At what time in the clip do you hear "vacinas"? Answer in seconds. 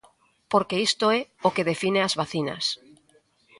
2.21-2.65